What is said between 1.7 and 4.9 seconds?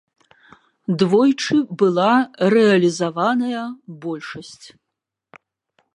была рэалізаваная большасць.